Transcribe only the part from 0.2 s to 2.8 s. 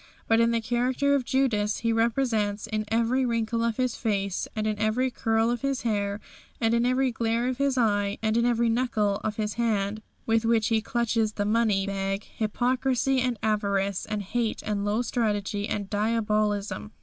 But in the character of Judas he represents,